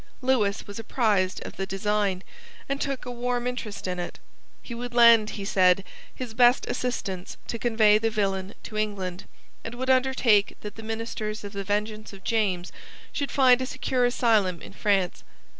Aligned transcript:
Lewis 0.23 0.65
was 0.65 0.79
apprised 0.79 1.45
of 1.45 1.57
the 1.57 1.67
design, 1.67 2.23
and 2.67 2.81
took 2.81 3.05
a 3.05 3.11
warm 3.11 3.45
interest 3.45 3.85
in 3.87 3.99
it. 3.99 4.17
He 4.63 4.73
would 4.73 4.95
lend, 4.95 5.29
he 5.37 5.45
said, 5.45 5.83
his 6.11 6.33
best 6.33 6.65
assistance 6.65 7.37
to 7.45 7.59
convey 7.59 7.99
the 7.99 8.09
villain 8.09 8.55
to 8.63 8.77
England, 8.79 9.25
and 9.63 9.75
would 9.75 9.91
undertake 9.91 10.57
that 10.61 10.73
the 10.75 10.81
ministers 10.81 11.43
of 11.43 11.53
the 11.53 11.63
vengeance 11.63 12.13
of 12.13 12.23
James 12.23 12.71
should 13.11 13.29
find 13.29 13.61
a 13.61 13.67
secure 13.67 14.03
asylum 14.03 14.59
in 14.59 14.73
France. 14.73 15.23